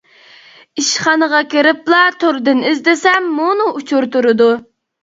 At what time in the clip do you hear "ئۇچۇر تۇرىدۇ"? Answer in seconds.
3.79-4.55